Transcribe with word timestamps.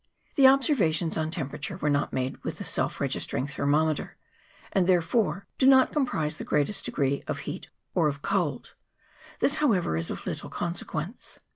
The 0.33 0.47
observations 0.47 1.15
on 1.15 1.29
temperature 1.29 1.77
were 1.77 1.87
not 1.91 2.11
made 2.11 2.43
with 2.43 2.57
the 2.57 2.63
self 2.65 2.99
register 2.99 3.37
ing 3.37 3.45
thermometer, 3.45 4.17
and 4.71 4.87
therefore 4.87 5.45
do 5.59 5.67
not 5.67 5.93
comprise 5.93 6.39
the 6.39 6.43
greatest 6.43 6.85
degree 6.85 7.21
of 7.27 7.41
heat 7.41 7.67
or 7.93 8.07
of 8.07 8.23
cold: 8.23 8.73
this, 9.41 9.57
however, 9.57 9.95
is 9.95 10.09
of 10.09 10.25
little 10.25 10.49
consequence. 10.49 11.37